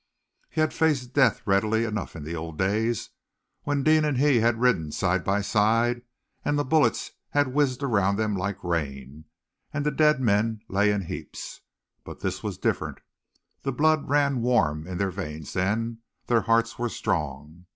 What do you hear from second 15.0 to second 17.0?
veins then, their hearts were